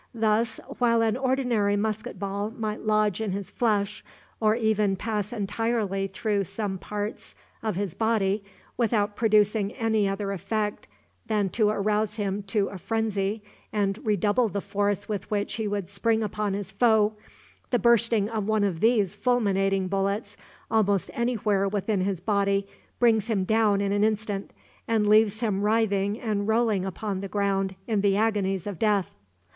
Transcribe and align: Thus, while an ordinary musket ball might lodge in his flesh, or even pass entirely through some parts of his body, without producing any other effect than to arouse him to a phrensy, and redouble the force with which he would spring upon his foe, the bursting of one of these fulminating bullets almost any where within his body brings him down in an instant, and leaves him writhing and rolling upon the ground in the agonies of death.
Thus, 0.15 0.59
while 0.79 1.03
an 1.03 1.15
ordinary 1.15 1.75
musket 1.77 2.17
ball 2.17 2.49
might 2.49 2.81
lodge 2.81 3.21
in 3.21 3.29
his 3.33 3.51
flesh, 3.51 4.03
or 4.39 4.55
even 4.55 4.95
pass 4.95 5.31
entirely 5.31 6.07
through 6.07 6.45
some 6.45 6.79
parts 6.79 7.35
of 7.61 7.75
his 7.75 7.93
body, 7.93 8.43
without 8.77 9.15
producing 9.15 9.71
any 9.73 10.07
other 10.07 10.31
effect 10.31 10.87
than 11.27 11.49
to 11.49 11.69
arouse 11.69 12.15
him 12.15 12.41
to 12.47 12.69
a 12.69 12.77
phrensy, 12.79 13.41
and 13.71 14.03
redouble 14.03 14.49
the 14.49 14.59
force 14.59 15.07
with 15.07 15.29
which 15.29 15.53
he 15.57 15.67
would 15.67 15.87
spring 15.87 16.23
upon 16.23 16.55
his 16.55 16.71
foe, 16.71 17.13
the 17.69 17.77
bursting 17.77 18.27
of 18.27 18.47
one 18.47 18.63
of 18.63 18.79
these 18.79 19.15
fulminating 19.15 19.87
bullets 19.87 20.35
almost 20.71 21.11
any 21.13 21.35
where 21.35 21.67
within 21.67 22.01
his 22.01 22.19
body 22.19 22.67
brings 22.97 23.27
him 23.27 23.43
down 23.43 23.81
in 23.81 23.91
an 23.91 24.03
instant, 24.03 24.49
and 24.87 25.05
leaves 25.07 25.41
him 25.41 25.61
writhing 25.61 26.19
and 26.19 26.47
rolling 26.47 26.85
upon 26.85 27.19
the 27.21 27.27
ground 27.27 27.75
in 27.85 28.01
the 28.01 28.17
agonies 28.17 28.65
of 28.65 28.79
death. 28.79 29.11